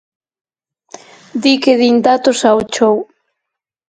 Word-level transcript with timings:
Di 1.41 1.53
que 1.61 1.73
din 1.81 1.97
datos 2.07 2.39
ao 2.49 2.59
chou. 2.73 2.97